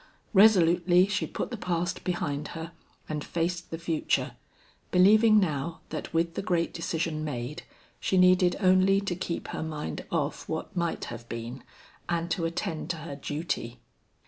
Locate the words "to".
8.99-9.15, 12.31-12.45, 12.89-12.97